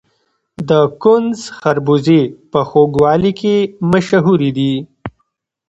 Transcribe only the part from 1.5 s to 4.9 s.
خربوزې په خوږوالي کې مشهورې دي.